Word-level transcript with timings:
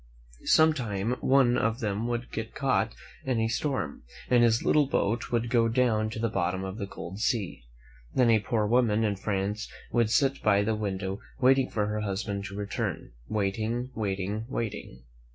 Sometime 0.45 1.11
one 1.21 1.59
of 1.59 1.79
them 1.79 2.07
would 2.07 2.31
get 2.31 2.55
caught 2.55 2.95
in 3.23 3.39
a 3.39 3.47
storm, 3.47 4.01
and 4.31 4.41
his 4.43 4.63
little 4.65 4.87
boat 4.87 5.31
would 5.31 5.51
go 5.51 5.67
down 5.67 6.09
to 6.09 6.17
the 6.17 6.27
bottom 6.27 6.63
of 6.63 6.79
the 6.79 6.87
cold 6.87 7.19
sea. 7.19 7.65
Then 8.15 8.31
a 8.31 8.39
poor 8.39 8.65
woman 8.65 9.03
in 9.03 9.15
France 9.15 9.71
would 9.91 10.09
sit 10.09 10.41
by 10.41 10.63
the 10.63 10.73
window 10.73 11.19
waiting 11.39 11.69
for 11.69 11.85
her 11.85 11.99
husband 11.99 12.45
to 12.45 12.55
return— 12.55 13.11
waiting, 13.27 13.91
waiting, 13.93 14.47
waiting. 14.49 15.03